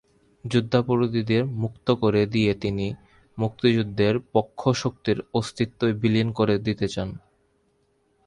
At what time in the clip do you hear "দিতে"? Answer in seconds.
6.57-6.87